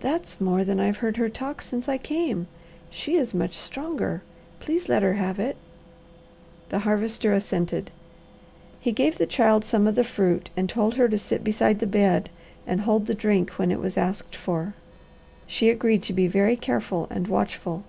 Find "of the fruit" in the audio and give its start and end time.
9.86-10.50